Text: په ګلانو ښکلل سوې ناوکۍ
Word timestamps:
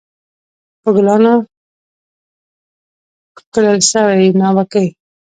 په 0.81 0.89
ګلانو 0.95 1.33
ښکلل 3.39 3.79
سوې 3.91 4.27
ناوکۍ 4.39 4.87